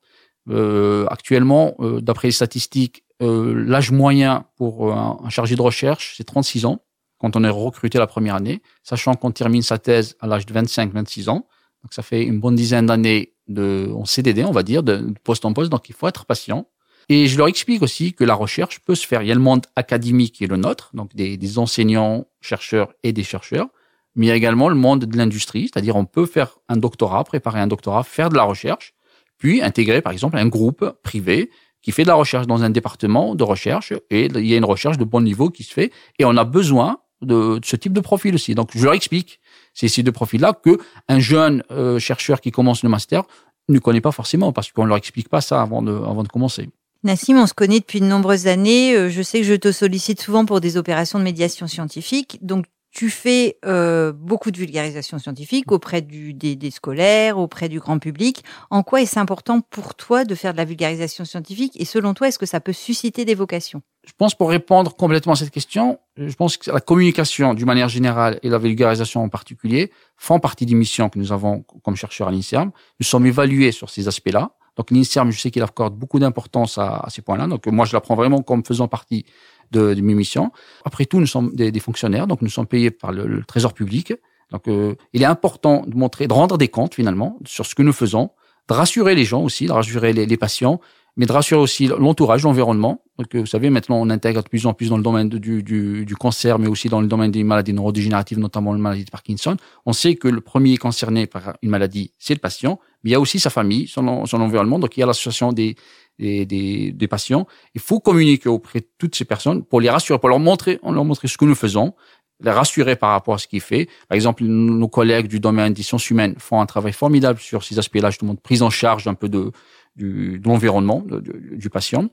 Euh, 0.50 1.06
actuellement, 1.09 1.75
euh, 1.80 2.00
d'après 2.00 2.30
les 2.30 2.33
statistiques, 2.33 3.03
euh, 3.21 3.53
l'âge 3.68 3.92
moyen 3.92 4.45
pour 4.56 4.94
un, 4.94 5.19
un, 5.24 5.30
chargé 5.30 5.56
de 5.56 5.62
recherche, 5.62 6.13
c'est 6.15 6.24
36 6.24 6.65
ans 6.65 6.80
quand 7.19 7.36
on 7.36 7.44
est 7.44 7.50
recruté 7.50 7.98
la 7.98 8.07
première 8.07 8.36
année, 8.36 8.62
sachant 8.83 9.15
qu'on 9.15 9.31
termine 9.31 9.62
sa 9.62 9.77
thèse 9.77 10.15
à 10.21 10.27
l'âge 10.27 10.45
de 10.45 10.53
25-26 10.53 11.30
ans. 11.30 11.48
Donc, 11.83 11.94
ça 11.94 12.01
fait 12.01 12.24
une 12.24 12.39
bonne 12.39 12.56
dizaine 12.56 12.86
d'années 12.86 13.33
de, 13.47 13.91
en 13.95 14.05
CDD, 14.05 14.44
on 14.44 14.51
va 14.51 14.63
dire, 14.63 14.83
de, 14.83 15.13
poste 15.23 15.45
en 15.45 15.53
poste. 15.53 15.71
Donc, 15.71 15.89
il 15.89 15.95
faut 15.95 16.07
être 16.07 16.25
patient. 16.25 16.67
Et 17.09 17.27
je 17.27 17.38
leur 17.38 17.47
explique 17.47 17.81
aussi 17.81 18.13
que 18.13 18.23
la 18.23 18.33
recherche 18.33 18.79
peut 18.79 18.95
se 18.95 19.07
faire. 19.07 19.21
Il 19.21 19.27
y 19.27 19.31
a 19.31 19.35
le 19.35 19.41
monde 19.41 19.65
académique 19.75 20.35
qui 20.35 20.44
est 20.44 20.47
le 20.47 20.57
nôtre, 20.57 20.89
donc 20.94 21.15
des, 21.15 21.38
des 21.38 21.57
enseignants, 21.57 22.27
chercheurs 22.41 22.94
et 23.03 23.13
des 23.13 23.23
chercheurs, 23.23 23.67
mais 24.15 24.25
il 24.25 24.29
y 24.29 24.31
a 24.31 24.35
également 24.35 24.67
le 24.67 24.75
monde 24.75 25.05
de 25.05 25.17
l'industrie, 25.17 25.69
c'est-à-dire 25.71 25.95
on 25.95 26.05
peut 26.05 26.25
faire 26.25 26.57
un 26.67 26.75
doctorat, 26.75 27.23
préparer 27.23 27.59
un 27.59 27.67
doctorat, 27.67 28.03
faire 28.03 28.29
de 28.29 28.35
la 28.35 28.44
recherche, 28.44 28.94
puis 29.38 29.61
intégrer 29.61 30.01
par 30.01 30.11
exemple 30.11 30.38
un 30.38 30.47
groupe 30.47 30.97
privé 31.03 31.51
qui 31.81 31.91
fait 31.91 32.03
de 32.03 32.07
la 32.07 32.15
recherche 32.15 32.47
dans 32.47 32.63
un 32.63 32.69
département 32.69 33.35
de 33.35 33.43
recherche 33.43 33.93
et 34.09 34.25
il 34.25 34.45
y 34.47 34.53
a 34.53 34.57
une 34.57 34.65
recherche 34.65 34.97
de 34.97 35.05
bon 35.05 35.21
niveau 35.21 35.50
qui 35.50 35.63
se 35.63 35.71
fait 35.71 35.93
et 36.19 36.25
on 36.25 36.35
a 36.35 36.43
besoin 36.43 37.00
de, 37.21 37.59
ce 37.63 37.75
type 37.75 37.93
de 37.93 37.99
profil 37.99 38.35
aussi. 38.35 38.55
Donc 38.55 38.69
je 38.75 38.83
leur 38.83 38.93
explique 38.93 39.39
c'est 39.73 39.87
ces 39.87 40.03
deux 40.03 40.11
profils-là 40.11 40.53
que 40.53 40.79
un 41.07 41.19
jeune 41.19 41.63
euh, 41.71 41.99
chercheur 41.99 42.41
qui 42.41 42.51
commence 42.51 42.83
le 42.83 42.89
master 42.89 43.23
ne 43.69 43.79
connaît 43.79 44.01
pas 44.01 44.11
forcément 44.11 44.51
parce 44.51 44.71
qu'on 44.71 44.85
leur 44.85 44.97
explique 44.97 45.29
pas 45.29 45.41
ça 45.41 45.61
avant 45.61 45.81
de, 45.81 45.91
avant 45.91 46.23
de 46.23 46.29
commencer. 46.29 46.69
Nassim, 47.03 47.37
on 47.37 47.47
se 47.47 47.53
connaît 47.53 47.79
depuis 47.79 47.99
de 47.99 48.05
nombreuses 48.05 48.47
années. 48.47 48.95
Euh, 48.95 49.09
je 49.09 49.21
sais 49.21 49.39
que 49.39 49.45
je 49.45 49.53
te 49.53 49.71
sollicite 49.71 50.21
souvent 50.21 50.45
pour 50.45 50.61
des 50.61 50.77
opérations 50.77 51.19
de 51.19 51.23
médiation 51.23 51.67
scientifique. 51.67 52.39
Donc, 52.41 52.65
tu 52.92 53.10
fais 53.10 53.57
euh, 53.66 54.12
beaucoup 54.12 54.51
de 54.51 54.57
vulgarisation 54.57 55.19
scientifique 55.19 55.72
auprès 55.72 56.01
du, 56.01 56.34
des, 56.34 56.56
des, 56.56 56.72
scolaires, 56.72 57.38
auprès 57.38 57.69
du 57.69 57.80
grand 57.80 58.00
public. 58.00 58.44
En 58.69 58.84
quoi 58.84 59.01
est-ce 59.01 59.19
important 59.19 59.62
pour 59.62 59.95
toi 59.95 60.25
de 60.25 60.36
faire 60.36 60.54
de 60.54 60.57
la 60.57 60.66
vulgarisation 60.66 61.25
scientifique 61.25 61.74
Et 61.80 61.86
selon 61.86 62.13
toi, 62.13 62.28
est-ce 62.28 62.39
que 62.39 62.45
ça 62.45 62.60
peut 62.60 62.74
susciter 62.74 63.25
des 63.25 63.36
vocations? 63.36 63.81
Je 64.06 64.13
pense 64.18 64.36
pour 64.36 64.50
répondre 64.50 64.95
complètement 64.95 65.34
à 65.34 65.36
cette 65.36 65.51
question, 65.51 66.00
je 66.16 66.34
pense 66.34 66.57
que 66.57 66.72
la 66.72 66.80
communication 66.80 67.54
d'une 67.54 67.66
manière 67.66 67.89
générale 67.89 68.39
et 68.42 68.50
la 68.50 68.57
vulgarisation 68.57 69.22
en 69.22 69.30
particulier 69.30 69.92
font 70.16 70.39
partie 70.39 70.66
des 70.66 70.75
missions 70.75 71.10
que 71.10 71.19
nous 71.19 71.31
avons 71.31 71.66
comme 71.84 71.95
chercheurs 71.95 72.30
à 72.30 72.31
l'INSERM. 72.31 72.72
Nous 73.00 73.06
sommes 73.06 73.25
évalués 73.25 73.74
sur 73.74 73.89
ces 73.89 74.07
aspects-là. 74.07 74.51
Donc 74.78 74.92
l'INSERM, 74.92 75.31
je 75.31 75.39
sais 75.39 75.51
qu'il 75.51 75.63
accorde 75.63 75.95
beaucoup 75.95 76.19
d'importance 76.19 76.78
à, 76.78 77.00
à, 77.00 77.10
ces 77.10 77.22
points-là. 77.22 77.48
Donc 77.48 77.66
moi, 77.68 77.86
je 77.86 77.94
la 77.94 78.00
prends 78.00 78.16
vraiment 78.16 78.42
comme 78.42 78.63
faisant 78.63 78.88
partie 78.88 79.25
de, 79.71 79.93
de 79.93 80.01
mes 80.01 80.13
missions. 80.13 80.51
Après 80.85 81.05
tout, 81.05 81.19
nous 81.19 81.27
sommes 81.27 81.51
des, 81.53 81.71
des, 81.71 81.79
fonctionnaires, 81.79 82.27
donc 82.27 82.41
nous 82.41 82.49
sommes 82.49 82.67
payés 82.67 82.91
par 82.91 83.11
le, 83.11 83.27
le 83.27 83.43
Trésor 83.43 83.73
public. 83.73 84.13
Donc, 84.51 84.67
euh, 84.67 84.95
il 85.13 85.21
est 85.21 85.25
important 85.25 85.83
de 85.85 85.95
montrer, 85.95 86.27
de 86.27 86.33
rendre 86.33 86.57
des 86.57 86.69
comptes 86.69 86.95
finalement 86.95 87.37
sur 87.45 87.65
ce 87.65 87.75
que 87.75 87.83
nous 87.83 87.93
faisons, 87.93 88.31
de 88.69 88.73
rassurer 88.73 89.15
les 89.15 89.25
gens 89.25 89.41
aussi, 89.41 89.65
de 89.65 89.71
rassurer 89.71 90.13
les, 90.13 90.25
les 90.25 90.38
patients, 90.38 90.79
mais 91.17 91.25
de 91.25 91.31
rassurer 91.31 91.59
aussi 91.59 91.88
l'entourage, 91.88 92.43
l'environnement. 92.43 93.01
Donc, 93.17 93.33
euh, 93.33 93.39
vous 93.39 93.47
savez, 93.47 93.69
maintenant, 93.71 94.00
on 94.00 94.09
intègre 94.09 94.43
de 94.43 94.47
plus 94.47 94.67
en 94.67 94.74
plus 94.74 94.89
dans 94.89 94.97
le 94.97 95.03
domaine 95.03 95.29
du, 95.29 95.63
du, 95.63 96.05
du, 96.05 96.15
cancer, 96.15 96.59
mais 96.59 96.67
aussi 96.67 96.89
dans 96.89 97.01
le 97.01 97.07
domaine 97.07 97.31
des 97.31 97.43
maladies 97.43 97.74
neurodégénératives, 97.74 98.38
notamment 98.38 98.71
la 98.71 98.79
maladie 98.79 99.03
de 99.03 99.09
Parkinson. 99.09 99.57
On 99.86 99.93
sait 99.93 100.15
que 100.15 100.27
le 100.27 100.41
premier 100.41 100.77
concerné 100.77 101.25
par 101.25 101.57
une 101.63 101.71
maladie, 101.71 102.12
c'est 102.19 102.36
le 102.36 102.39
patient, 102.39 102.79
mais 103.03 103.09
il 103.09 103.13
y 103.13 103.15
a 103.15 103.19
aussi 103.19 103.39
sa 103.39 103.50
famille, 103.50 103.88
son, 103.88 104.27
son 104.27 104.41
environnement. 104.41 104.77
Donc, 104.77 104.95
il 104.95 105.00
y 105.00 105.03
a 105.03 105.07
l'association 105.07 105.51
des, 105.51 105.75
des, 106.19 106.45
des, 106.45 106.91
des, 106.91 107.07
patients. 107.07 107.47
Il 107.75 107.81
faut 107.81 108.00
communiquer 108.00 108.50
auprès 108.50 108.79
de 108.79 108.88
toutes 108.97 109.15
ces 109.15 109.25
personnes 109.25 109.63
pour 109.63 109.81
les 109.81 109.89
rassurer, 109.89 110.19
pour 110.19 110.29
leur 110.29 110.39
montrer, 110.39 110.79
leur 110.83 111.05
montrer 111.05 111.27
ce 111.27 111.38
que 111.38 111.45
nous 111.45 111.55
faisons, 111.55 111.93
les 112.41 112.51
rassurer 112.51 112.95
par 112.95 113.12
rapport 113.12 113.36
à 113.36 113.38
ce 113.38 113.47
qu'il 113.47 113.62
fait. 113.62 113.88
Par 114.07 114.15
exemple, 114.15 114.43
nos 114.43 114.88
collègues 114.88 115.27
du 115.27 115.39
domaine 115.39 115.74
des 115.74 115.83
sciences 115.83 116.09
humaines 116.09 116.36
font 116.38 116.62
un 116.62 116.65
travail 116.65 116.93
formidable 116.93 117.39
sur 117.39 117.63
ces 117.63 117.79
aspects-là, 117.79 118.09
justement, 118.12 118.33
de 118.33 118.39
prise 118.39 118.62
en 118.62 118.69
charge 118.69 119.07
un 119.07 119.13
peu 119.13 119.29
de, 119.29 119.51
du, 119.95 120.39
de 120.39 120.47
l'environnement 120.47 121.03
du 121.03 121.69
patient. 121.69 122.09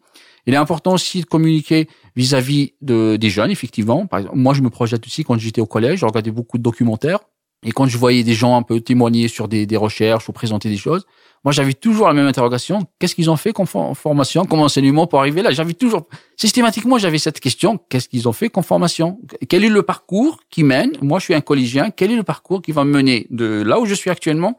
Il 0.46 0.54
est 0.54 0.58
important 0.58 0.94
aussi 0.94 1.20
de 1.20 1.26
communiquer 1.26 1.88
vis-à-vis 2.16 2.75
de, 2.80 3.16
des 3.16 3.30
jeunes, 3.30 3.50
effectivement. 3.50 4.06
Par 4.06 4.20
exemple, 4.20 4.37
moi, 4.38 4.54
je 4.54 4.62
me 4.62 4.70
projette 4.70 5.06
aussi 5.06 5.25
quand 5.25 5.38
j'étais 5.38 5.61
au 5.61 5.66
collège, 5.66 6.00
je 6.00 6.06
regardais 6.06 6.30
beaucoup 6.30 6.58
de 6.58 6.62
documentaires. 6.62 7.20
Et 7.64 7.73
quand 7.73 7.87
je 7.87 7.99
voyais 7.99 8.23
des 8.23 8.35
gens 8.35 8.56
un 8.56 8.62
peu 8.62 8.80
témoigner 8.80 9.28
sur 9.28 9.49
des, 9.49 9.66
des 9.66 9.76
recherches 9.76 10.28
ou 10.28 10.33
présenter 10.33 10.68
des 10.68 10.76
choses, 10.76 11.06
moi, 11.44 11.52
j'avais 11.52 11.75
toujours 11.75 12.09
la 12.09 12.14
même 12.14 12.26
interrogation. 12.26 12.87
Qu'est-ce 12.99 13.14
qu'ils 13.14 13.28
ont 13.28 13.37
fait 13.37 13.52
comme 13.52 13.66
formation, 13.66 14.47
comme 14.47 14.61
enseignement 14.61 15.06
pour 15.06 15.21
arriver 15.21 15.42
là? 15.42 15.50
J'avais 15.50 15.75
toujours, 15.75 16.06
systématiquement, 16.37 16.97
j'avais 16.97 17.18
cette 17.18 17.38
question. 17.38 17.78
Qu'est-ce 17.90 18.09
qu'ils 18.09 18.26
ont 18.28 18.33
fait 18.33 18.49
comme 18.49 18.64
formation? 18.64 19.21
Quel 19.49 19.62
est 19.62 19.68
le 19.68 19.83
parcours 19.83 20.40
qui 20.49 20.64
mène? 20.64 20.92
Moi, 21.02 21.18
je 21.18 21.25
suis 21.25 21.35
un 21.35 21.42
collégien. 21.42 21.90
Quel 21.90 22.11
est 22.11 22.16
le 22.16 22.23
parcours 22.23 22.62
qui 22.62 22.73
va 22.73 22.85
me 22.85 22.92
mener 22.92 23.26
de 23.28 23.62
là 23.62 23.78
où 23.78 23.85
je 23.85 23.92
suis 23.92 24.09
actuellement 24.09 24.56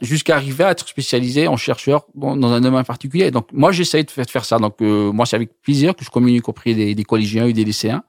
jusqu'à 0.00 0.36
arriver 0.36 0.64
à 0.64 0.70
être 0.70 0.88
spécialisé 0.88 1.48
en 1.48 1.58
chercheur 1.58 2.06
dans, 2.14 2.50
un 2.50 2.60
domaine 2.62 2.84
particulier? 2.84 3.30
Donc, 3.30 3.48
moi, 3.52 3.70
j'essaie 3.70 4.02
de 4.02 4.10
faire 4.10 4.44
ça. 4.46 4.56
Donc, 4.56 4.80
euh, 4.80 5.12
moi, 5.12 5.26
c'est 5.26 5.36
avec 5.36 5.50
plaisir 5.60 5.94
que 5.94 6.02
je 6.02 6.08
communique 6.08 6.48
auprès 6.48 6.72
des, 6.72 6.94
des, 6.94 7.04
collégiens 7.04 7.46
et 7.46 7.52
des 7.52 7.64
lycéens 7.64 8.04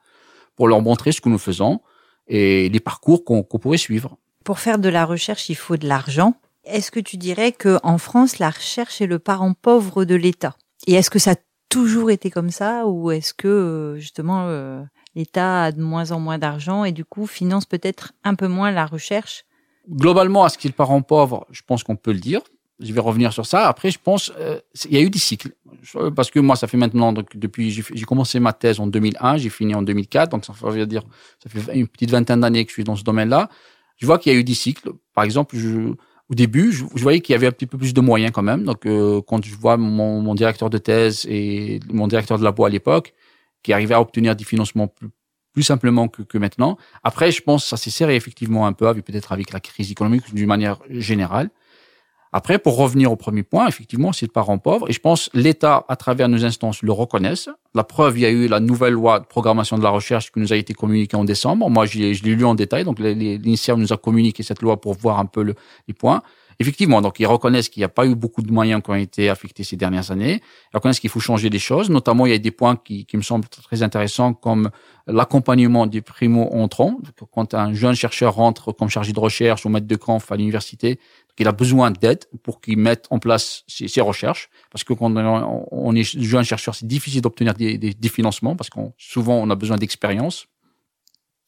pour 0.56 0.70
leur 0.70 0.82
montrer 0.82 1.12
ce 1.12 1.20
que 1.20 1.28
nous 1.28 1.38
faisons 1.38 1.82
et 2.30 2.70
les 2.70 2.80
parcours 2.80 3.26
qu'on 3.26 3.44
pourrait 3.44 3.78
suivre. 3.78 4.18
Pour 4.44 4.60
faire 4.60 4.80
de 4.80 4.90
la 4.90 5.06
recherche, 5.06 5.50
il 5.50 5.56
faut 5.56 5.78
de 5.78 5.88
l'argent. 5.88 6.36
Est-ce 6.66 6.92
que 6.92 7.00
tu 7.00 7.18
dirais 7.18 7.52
que 7.52 7.80
en 7.84 7.98
France, 7.98 8.40
la 8.40 8.50
recherche 8.50 9.02
est 9.02 9.08
le 9.08 9.20
parent 9.20 9.54
pauvre 9.54 10.06
de 10.06 10.16
l'État? 10.16 10.56
Et 10.88 10.94
est-ce 10.94 11.10
que 11.10 11.20
ça 11.20 11.32
a 11.32 11.36
toujours 11.70 12.12
été 12.12 12.30
comme 12.30 12.52
ça 12.52 12.86
ou 12.86 13.12
est-ce 13.12 13.34
que 13.34 13.48
euh, 13.48 14.00
justement 14.00 14.46
euh, 14.48 14.84
l'État 15.16 15.64
a 15.64 15.72
de 15.72 15.82
moins 15.82 16.12
en 16.12 16.20
moins 16.20 16.38
d'argent 16.38 16.86
et 16.86 16.92
du 16.92 17.04
coup 17.04 17.26
finance 17.26 17.66
peut-être 17.66 18.14
un 18.24 18.36
peu 18.36 18.48
moins 18.48 18.72
la 18.72 18.86
recherche? 18.86 19.46
Globalement, 19.90 20.44
à 20.44 20.50
ce 20.50 20.58
qu'il 20.58 20.70
est 20.70 20.74
le 20.74 20.78
parent 20.78 21.02
pauvre 21.02 21.48
Je 21.52 21.62
pense 21.66 21.84
qu'on 21.84 21.96
peut 21.96 22.14
le 22.14 22.20
dire. 22.20 22.42
je 22.80 22.94
vais 22.94 23.02
revenir 23.02 23.34
sur 23.34 23.46
ça. 23.46 23.68
Après, 23.68 23.92
je 23.92 24.00
pense, 24.00 24.32
euh, 24.38 24.60
il 24.86 24.94
y 24.94 24.98
a 24.98 25.02
eu 25.02 25.10
des 25.10 25.20
cycles. 25.20 25.52
Parce 26.16 26.32
que 26.32 26.40
moi, 26.40 26.56
ça 26.56 26.68
fait 26.68 26.78
maintenant, 26.78 27.12
donc, 27.12 27.36
depuis, 27.36 27.72
j'ai 27.72 28.06
commencé 28.06 28.40
ma 28.40 28.54
thèse 28.54 28.80
en 28.80 28.88
2001, 28.88 29.38
j'ai 29.38 29.50
fini 29.50 29.76
en 29.76 29.82
2004, 29.82 30.30
donc 30.32 30.46
ça 30.46 30.54
veut 30.62 30.86
dire, 30.86 31.04
ça 31.44 31.50
fait 31.50 31.76
une 31.78 31.88
petite 31.88 32.12
vingtaine 32.12 32.40
d'années 32.40 32.64
que 32.64 32.70
je 32.70 32.76
suis 32.76 32.84
dans 32.86 32.96
ce 32.96 33.04
domaine-là. 33.04 33.50
Je 33.98 34.06
vois 34.06 34.20
qu'il 34.20 34.34
y 34.34 34.36
a 34.36 34.40
eu 34.40 34.44
des 34.44 34.54
cycles. 34.54 34.92
Par 35.14 35.24
exemple, 35.24 35.56
je, 35.58 35.94
au 36.30 36.36
début, 36.36 36.72
je, 36.72 36.84
voyais 36.96 37.20
qu'il 37.20 37.34
y 37.34 37.36
avait 37.36 37.48
un 37.48 37.52
petit 37.52 37.68
peu 37.68 37.78
plus 37.78 37.94
de 37.94 38.02
moyens 38.02 38.32
quand 38.32 38.42
même. 38.42 38.64
Donc, 38.64 38.86
euh, 38.86 39.22
quand 39.22 39.44
je 39.46 39.56
vois 39.56 39.78
mon, 39.78 40.22
mon, 40.22 40.36
directeur 40.36 40.70
de 40.70 40.78
thèse 40.78 41.26
et 41.30 41.80
mon 41.90 42.08
directeur 42.08 42.40
de 42.40 42.44
labo 42.44 42.66
à 42.66 42.70
l'époque, 42.70 43.14
qui 43.62 43.74
arrivait 43.74 43.94
à 43.94 44.02
obtenir 44.02 44.36
des 44.36 44.44
financements 44.44 44.88
plus, 44.88 45.10
plus 45.54 45.64
simplement 45.64 46.08
que, 46.08 46.24
que, 46.24 46.38
maintenant. 46.38 46.78
Après, 47.04 47.32
je 47.32 47.42
pense 47.42 47.64
que 47.64 47.70
ça 47.70 47.78
s'est 47.78 47.92
serré 47.92 48.16
effectivement 48.16 48.66
un 48.66 48.74
peu, 48.74 48.92
peut-être 49.02 49.32
avec 49.32 49.52
la 49.54 49.60
crise 49.60 49.92
économique 49.92 50.34
d'une 50.34 50.48
manière 50.48 50.80
générale. 50.90 51.50
Après, 52.36 52.58
pour 52.58 52.78
revenir 52.78 53.12
au 53.12 53.16
premier 53.16 53.44
point, 53.44 53.68
effectivement, 53.68 54.12
c'est 54.12 54.26
le 54.26 54.32
parent 54.32 54.58
pauvre. 54.58 54.90
Et 54.90 54.94
je 54.94 55.00
pense 55.00 55.30
l'État, 55.36 55.86
à 55.88 55.96
travers 55.96 56.28
nos 56.28 56.44
instances, 56.44 56.82
le 56.82 56.92
reconnaissent. 56.92 57.50
La 57.76 57.84
preuve, 57.84 58.18
il 58.18 58.22
y 58.22 58.26
a 58.26 58.32
eu 58.32 58.48
la 58.48 58.60
nouvelle 58.60 58.94
loi 58.94 59.20
de 59.20 59.26
programmation 59.26 59.78
de 59.78 59.84
la 59.84 59.92
recherche 59.92 60.32
qui 60.32 60.40
nous 60.40 60.52
a 60.52 60.56
été 60.56 60.74
communiquée 60.74 61.16
en 61.16 61.26
décembre. 61.26 61.70
Moi, 61.70 61.86
je 61.86 62.00
l'ai 62.00 62.14
lu 62.14 62.44
en 62.44 62.56
détail. 62.56 62.86
Donc, 62.86 62.98
l'INSERM 63.00 63.80
nous 63.80 63.94
a 63.94 63.98
communiqué 63.98 64.42
cette 64.42 64.64
loi 64.64 64.82
pour 64.82 64.96
voir 64.96 65.20
un 65.20 65.28
peu 65.28 65.44
le, 65.44 65.54
les 65.88 65.94
points. 65.94 66.24
Effectivement, 66.60 67.02
donc 67.02 67.20
ils 67.20 67.26
reconnaissent 67.26 67.70
qu'il 67.70 67.82
n'y 67.82 67.86
a 67.86 67.90
pas 67.90 68.06
eu 68.06 68.16
beaucoup 68.16 68.42
de 68.42 68.52
moyens 68.52 68.82
qui 68.84 68.90
ont 68.92 68.96
été 68.96 69.30
affectés 69.30 69.64
ces 69.64 69.76
dernières 69.76 70.12
années. 70.12 70.42
Ils 70.74 70.78
reconnaissent 70.78 71.00
qu'il 71.00 71.10
faut 71.10 71.20
changer 71.20 71.50
des 71.50 71.60
choses. 71.60 71.90
Notamment, 71.90 72.26
il 72.26 72.32
y 72.32 72.36
a 72.36 72.38
des 72.38 72.52
points 72.52 72.76
qui, 72.76 73.06
qui 73.06 73.18
me 73.18 73.22
semblent 73.22 73.48
très 73.48 73.82
intéressants, 73.84 74.34
comme 74.34 74.70
l'accompagnement 75.08 75.88
des 75.88 76.02
primo-entrants. 76.02 77.00
Quand 77.32 77.54
un 77.54 77.74
jeune 77.74 77.96
chercheur 77.96 78.36
rentre 78.36 78.72
comme 78.72 78.90
chargé 78.90 79.14
de 79.14 79.20
recherche 79.20 79.66
ou 79.66 79.70
maître 79.70 79.88
de 79.88 79.96
camp 79.96 80.20
à 80.30 80.36
l'université, 80.36 81.00
il 81.40 81.48
a 81.48 81.52
besoin 81.52 81.92
d'aide 81.92 82.26
pour 82.44 82.62
qu'il 82.62 82.78
mette 82.78 83.08
en 83.10 83.20
place 83.20 83.64
ses, 83.68 84.02
recherches. 84.02 84.50
Parce 84.72 84.84
que 84.84 84.94
quand 84.94 85.12
on 85.72 85.96
est 85.96 86.04
jeune 86.04 86.44
chercheur, 86.44 86.76
c'est 86.76 86.88
difficile 86.88 87.22
d'obtenir 87.22 87.54
des, 87.54 88.10
financements 88.10 88.56
parce 88.56 88.70
qu'on 88.70 88.94
souvent 88.98 89.36
on 89.36 89.50
a 89.50 89.56
besoin 89.56 89.78
d'expérience. 89.78 90.46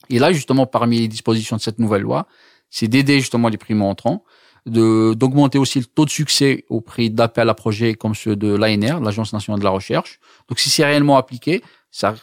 Et 0.09 0.19
là, 0.19 0.31
justement, 0.31 0.65
parmi 0.65 0.99
les 0.99 1.07
dispositions 1.07 1.55
de 1.55 1.61
cette 1.61 1.79
nouvelle 1.79 2.01
loi, 2.01 2.27
c'est 2.69 2.87
d'aider 2.87 3.19
justement 3.19 3.49
les 3.49 3.57
primo-entrants 3.57 4.23
d'augmenter 4.65 5.59
aussi 5.59 5.79
le 5.79 5.85
taux 5.85 6.05
de 6.05 6.09
succès 6.09 6.65
au 6.69 6.81
prix 6.81 7.11
d'appel 7.11 7.49
à 7.49 7.53
projets 7.53 7.93
comme 7.93 8.15
ceux 8.15 8.35
de 8.35 8.47
l'ANR, 8.47 8.99
l'Agence 8.99 9.31
nationale 9.31 9.59
de 9.59 9.63
la 9.63 9.69
recherche. 9.69 10.19
Donc 10.49 10.59
si 10.59 10.71
c'est 10.71 10.83
réellement 10.83 11.17
appliqué, 11.17 11.61
ça, 11.91 12.15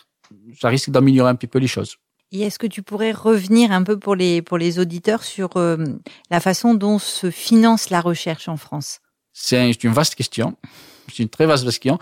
ça 0.59 0.69
risque 0.69 0.91
d'améliorer 0.91 1.31
un 1.31 1.37
petit 1.37 1.47
peu 1.47 1.61
les 1.61 1.69
choses. 1.69 1.99
Et 2.33 2.41
est-ce 2.41 2.59
que 2.59 2.67
tu 2.67 2.83
pourrais 2.83 3.13
revenir 3.13 3.73
un 3.73 3.83
peu 3.83 3.99
pour 3.99 4.17
les, 4.17 4.41
pour 4.41 4.57
les 4.57 4.79
auditeurs 4.79 5.23
sur 5.23 5.59
euh, 5.59 5.77
la 6.31 6.41
façon 6.41 6.73
dont 6.73 6.99
se 6.99 7.31
finance 7.31 7.91
la 7.91 8.01
recherche 8.01 8.49
en 8.49 8.57
France? 8.57 9.01
C'est 9.35 9.85
une 9.85 9.93
vaste 9.93 10.15
question. 10.15 10.57
C'est 11.13 11.23
une 11.23 11.29
très 11.29 11.45
vaste 11.45 11.65
question. 11.65 11.99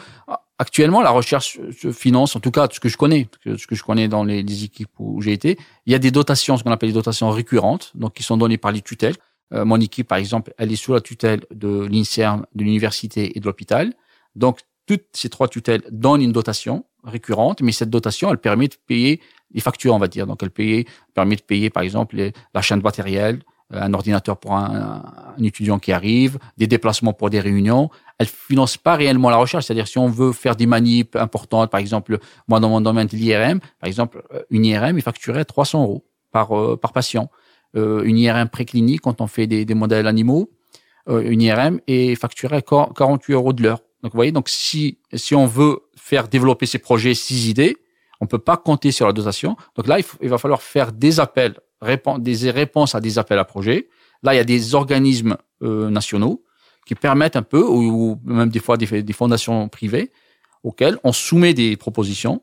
Actuellement, 0.58 1.00
la 1.00 1.10
recherche 1.10 1.58
se 1.76 1.90
finance, 1.90 2.36
en 2.36 2.40
tout 2.40 2.52
cas, 2.52 2.68
ce 2.70 2.78
que 2.78 2.88
je 2.88 2.96
connais, 2.96 3.28
ce 3.44 3.66
que 3.66 3.74
je 3.74 3.82
connais 3.82 4.06
dans 4.06 4.22
les, 4.22 4.64
équipes 4.64 4.90
où 4.98 5.20
j'ai 5.20 5.32
été, 5.32 5.58
il 5.86 5.92
y 5.92 5.96
a 5.96 5.98
des 5.98 6.12
dotations, 6.12 6.56
ce 6.56 6.62
qu'on 6.62 6.70
appelle 6.70 6.90
des 6.90 6.94
dotations 6.94 7.30
récurrentes, 7.30 7.90
donc 7.94 8.14
qui 8.14 8.22
sont 8.22 8.36
données 8.36 8.58
par 8.58 8.70
les 8.70 8.82
tutelles. 8.82 9.16
Euh, 9.52 9.64
mon 9.64 9.80
équipe, 9.80 10.06
par 10.06 10.18
exemple, 10.18 10.52
elle 10.58 10.70
est 10.70 10.76
sous 10.76 10.92
la 10.92 11.00
tutelle 11.00 11.44
de 11.50 11.88
l'INSERM, 11.90 12.46
de 12.54 12.62
l'université 12.62 13.36
et 13.36 13.40
de 13.40 13.46
l'hôpital. 13.46 13.94
Donc, 14.36 14.60
toutes 14.86 15.06
ces 15.12 15.28
trois 15.28 15.48
tutelles 15.48 15.82
donnent 15.90 16.22
une 16.22 16.32
dotation 16.32 16.84
récurrente, 17.02 17.62
mais 17.62 17.72
cette 17.72 17.90
dotation, 17.90 18.30
elle 18.30 18.38
permet 18.38 18.68
de 18.68 18.76
payer 18.86 19.20
les 19.52 19.60
factures, 19.60 19.94
on 19.94 19.98
va 19.98 20.08
dire. 20.08 20.26
Donc, 20.26 20.42
elle 20.42 20.50
paye, 20.50 20.86
permet 21.14 21.36
de 21.36 21.42
payer, 21.42 21.70
par 21.70 21.82
exemple, 21.82 22.16
la 22.54 22.62
chaîne 22.62 22.78
de 22.78 22.84
matériel, 22.84 23.40
euh, 23.72 23.80
un 23.80 23.92
ordinateur 23.94 24.36
pour 24.36 24.54
un, 24.54 25.02
un, 25.38 25.42
étudiant 25.42 25.78
qui 25.78 25.92
arrive, 25.92 26.38
des 26.56 26.66
déplacements 26.66 27.12
pour 27.12 27.30
des 27.30 27.40
réunions. 27.40 27.90
Elle 28.18 28.26
finance 28.26 28.76
pas 28.76 28.94
réellement 28.94 29.30
la 29.30 29.36
recherche. 29.36 29.66
C'est-à-dire, 29.66 29.88
si 29.88 29.98
on 29.98 30.08
veut 30.08 30.32
faire 30.32 30.56
des 30.56 30.66
manips 30.66 31.16
importantes, 31.16 31.70
par 31.70 31.80
exemple, 31.80 32.18
moi, 32.48 32.60
dans 32.60 32.68
mon 32.68 32.80
domaine 32.80 33.06
de 33.06 33.16
l'IRM, 33.16 33.60
par 33.80 33.88
exemple, 33.88 34.22
euh, 34.32 34.42
une 34.50 34.64
IRM 34.64 34.98
est 34.98 35.02
facturée 35.02 35.44
300 35.44 35.82
euros 35.82 36.04
par, 36.32 36.50
par 36.78 36.92
patient 36.92 37.28
euh, 37.76 38.02
une 38.02 38.18
IRM 38.18 38.48
préclinique 38.48 39.02
quand 39.02 39.20
on 39.20 39.26
fait 39.28 39.46
des, 39.46 39.64
des 39.64 39.74
modèles 39.74 40.08
animaux, 40.08 40.50
euh, 41.08 41.22
une 41.22 41.40
IRM 41.40 41.80
est 41.86 42.16
facturée 42.16 42.56
à 42.56 42.62
48 42.62 43.32
euros 43.32 43.52
de 43.52 43.62
l'heure. 43.62 43.80
Donc 44.02 44.12
vous 44.12 44.18
voyez, 44.18 44.32
donc 44.32 44.48
si 44.48 44.98
si 45.12 45.34
on 45.34 45.46
veut 45.46 45.80
faire 45.94 46.26
développer 46.28 46.66
ces 46.66 46.78
projets, 46.78 47.14
six 47.14 47.48
idées, 47.48 47.76
on 48.20 48.26
peut 48.26 48.38
pas 48.38 48.56
compter 48.56 48.92
sur 48.92 49.06
la 49.06 49.12
dotation. 49.12 49.56
Donc 49.76 49.86
là, 49.86 49.98
il, 50.20 50.28
va 50.28 50.38
falloir 50.38 50.62
faire 50.62 50.92
des 50.92 51.20
appels, 51.20 51.58
des 52.18 52.50
réponses 52.50 52.94
à 52.94 53.00
des 53.00 53.18
appels 53.18 53.38
à 53.38 53.44
projets. 53.44 53.88
Là, 54.22 54.34
il 54.34 54.36
y 54.36 54.40
a 54.40 54.44
des 54.44 54.74
organismes 54.74 55.36
euh, 55.62 55.90
nationaux 55.90 56.44
qui 56.86 56.94
permettent 56.94 57.36
un 57.36 57.42
peu, 57.42 57.62
ou, 57.62 58.18
même 58.24 58.48
des 58.48 58.58
fois 58.58 58.76
des, 58.76 59.12
fondations 59.12 59.68
privées, 59.68 60.10
auxquelles 60.62 60.98
on 61.04 61.12
soumet 61.12 61.54
des 61.54 61.76
propositions, 61.76 62.42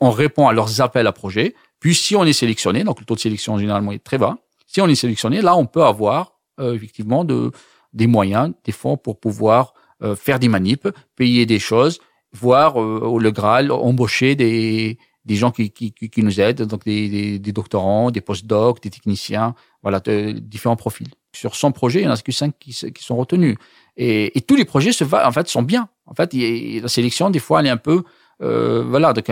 on 0.00 0.10
répond 0.10 0.48
à 0.48 0.52
leurs 0.52 0.80
appels 0.80 1.06
à 1.06 1.12
projets, 1.12 1.54
puis 1.78 1.94
si 1.94 2.16
on 2.16 2.24
est 2.24 2.32
sélectionné, 2.32 2.84
donc 2.84 3.00
le 3.00 3.06
taux 3.06 3.14
de 3.14 3.20
sélection 3.20 3.58
généralement 3.58 3.92
est 3.92 4.02
très 4.02 4.18
bas, 4.18 4.38
si 4.66 4.80
on 4.80 4.88
est 4.88 4.94
sélectionné, 4.94 5.42
là 5.42 5.56
on 5.56 5.66
peut 5.66 5.84
avoir 5.84 6.38
euh, 6.58 6.74
effectivement 6.74 7.24
de, 7.24 7.52
des 7.92 8.06
moyens, 8.06 8.52
des 8.64 8.72
fonds 8.72 8.96
pour 8.96 9.20
pouvoir 9.20 9.74
euh, 10.02 10.16
faire 10.16 10.38
des 10.38 10.48
manips, 10.48 10.88
payer 11.16 11.46
des 11.46 11.58
choses, 11.58 12.00
voire 12.32 12.80
euh, 12.80 13.18
le 13.20 13.30
Graal 13.30 13.70
embaucher 13.72 14.34
des, 14.34 14.98
des 15.24 15.36
gens 15.36 15.50
qui, 15.50 15.70
qui, 15.70 15.92
qui 15.92 16.22
nous 16.22 16.40
aident, 16.40 16.62
donc 16.62 16.84
des, 16.84 17.08
des, 17.08 17.38
des 17.38 17.52
doctorants, 17.52 18.10
des 18.10 18.20
postdocs, 18.20 18.82
des 18.82 18.90
techniciens, 18.90 19.54
voilà, 19.82 20.00
de, 20.00 20.32
différents 20.32 20.76
profils. 20.76 21.08
Sur 21.32 21.54
100 21.54 21.72
projets, 21.72 22.00
il 22.00 22.04
y 22.04 22.08
en 22.08 22.12
a 22.12 22.16
que 22.16 22.32
5 22.32 22.54
qui, 22.58 22.72
qui 22.72 23.04
sont 23.04 23.16
retenus. 23.16 23.56
Et, 23.96 24.36
et 24.36 24.40
tous 24.40 24.56
les 24.56 24.64
projets 24.64 24.92
se 24.92 25.04
en 25.04 25.32
fait, 25.32 25.48
sont 25.48 25.62
bien. 25.62 25.88
En 26.06 26.14
fait, 26.14 26.32
la 26.34 26.88
sélection, 26.88 27.30
des 27.30 27.38
fois, 27.38 27.60
elle 27.60 27.66
est 27.66 27.70
un 27.70 27.76
peu 27.76 28.02
euh, 28.42 28.82
voilà, 28.86 29.12
donc 29.12 29.30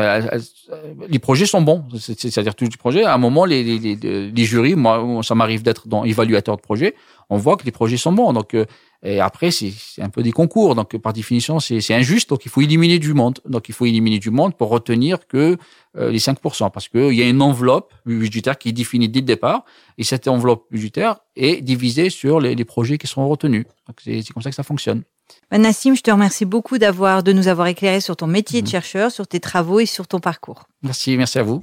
les 1.08 1.18
projets 1.18 1.46
sont 1.46 1.62
bons. 1.62 1.84
C'est-à-dire 1.98 2.54
tous 2.54 2.64
les 2.64 2.76
projets. 2.76 3.04
À 3.04 3.14
un 3.14 3.18
moment, 3.18 3.44
les, 3.44 3.64
les, 3.64 3.78
les, 3.78 4.30
les 4.30 4.44
jurys, 4.44 4.74
moi, 4.74 5.22
ça 5.22 5.34
m'arrive 5.34 5.62
d'être 5.62 5.88
dans 5.88 6.04
évaluateur 6.04 6.56
de 6.56 6.62
projet. 6.62 6.94
On 7.30 7.36
voit 7.36 7.56
que 7.56 7.64
les 7.64 7.72
projets 7.72 7.96
sont 7.96 8.12
bons. 8.12 8.32
Donc, 8.32 8.54
euh, 8.54 8.66
et 9.02 9.20
après, 9.20 9.50
c'est 9.52 9.72
un 9.98 10.08
peu 10.08 10.22
des 10.22 10.32
concours. 10.32 10.74
Donc, 10.74 10.96
par 10.98 11.12
définition, 11.12 11.60
c'est 11.60 11.94
injuste. 11.94 12.30
Donc, 12.30 12.44
il 12.44 12.50
faut 12.50 12.60
éliminer 12.60 12.98
du 12.98 13.14
monde. 13.14 13.38
Donc, 13.48 13.68
il 13.68 13.74
faut 13.74 13.86
éliminer 13.86 14.18
du 14.18 14.30
monde 14.30 14.56
pour 14.56 14.70
retenir 14.70 15.26
que 15.28 15.56
euh, 15.96 16.10
les 16.10 16.18
5%. 16.18 16.70
Parce 16.72 16.88
qu'il 16.88 17.14
y 17.14 17.22
a 17.22 17.28
une 17.28 17.40
enveloppe 17.40 17.94
budgétaire 18.04 18.58
qui 18.58 18.70
est 18.70 18.72
définie 18.72 19.08
dès 19.08 19.20
le 19.20 19.26
départ. 19.26 19.64
Et 19.98 20.04
cette 20.04 20.26
enveloppe 20.26 20.66
budgétaire 20.70 21.20
est 21.36 21.62
divisée 21.62 22.10
sur 22.10 22.40
les, 22.40 22.56
les 22.56 22.64
projets 22.64 22.98
qui 22.98 23.06
seront 23.06 23.28
retenus. 23.28 23.66
Donc, 23.86 23.98
c'est 24.02 24.32
comme 24.32 24.42
ça 24.42 24.50
que 24.50 24.56
ça 24.56 24.64
fonctionne. 24.64 25.04
Ben, 25.50 25.62
Nassim, 25.62 25.94
je 25.94 26.02
te 26.02 26.10
remercie 26.10 26.44
beaucoup 26.44 26.78
d'avoir, 26.78 27.22
de 27.22 27.32
nous 27.32 27.48
avoir 27.48 27.68
éclairé 27.68 28.00
sur 28.00 28.16
ton 28.16 28.26
métier 28.26 28.62
de 28.62 28.66
mmh. 28.66 28.70
chercheur, 28.70 29.10
sur 29.12 29.28
tes 29.28 29.40
travaux 29.40 29.78
et 29.78 29.86
sur 29.86 30.08
ton 30.08 30.18
parcours. 30.18 30.64
Merci, 30.82 31.16
merci 31.16 31.38
à 31.38 31.42
vous. 31.42 31.62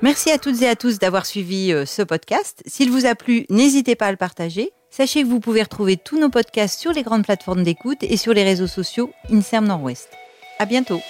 Merci 0.00 0.30
à 0.30 0.38
toutes 0.38 0.62
et 0.62 0.68
à 0.68 0.76
tous 0.76 1.00
d'avoir 1.00 1.26
suivi 1.26 1.72
euh, 1.72 1.84
ce 1.84 2.02
podcast. 2.02 2.62
S'il 2.66 2.90
vous 2.90 3.04
a 3.04 3.16
plu, 3.16 3.46
n'hésitez 3.50 3.96
pas 3.96 4.06
à 4.06 4.10
le 4.12 4.16
partager. 4.16 4.70
Sachez 4.90 5.22
que 5.22 5.26
vous 5.26 5.40
pouvez 5.40 5.62
retrouver 5.62 5.96
tous 5.96 6.20
nos 6.20 6.30
podcasts 6.30 6.78
sur 6.78 6.92
les 6.92 7.02
grandes 7.02 7.24
plateformes 7.24 7.64
d'écoute 7.64 7.98
et 8.02 8.16
sur 8.16 8.32
les 8.32 8.44
réseaux 8.44 8.68
sociaux 8.68 9.10
INSERM 9.32 9.66
Nord-Ouest. 9.66 10.08
À 10.60 10.66
bientôt. 10.66 11.00